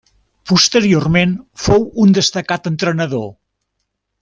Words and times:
Posteriorment 0.51 1.35
fou 1.67 1.85
un 2.05 2.17
destacat 2.19 2.71
entrenador. 2.73 3.31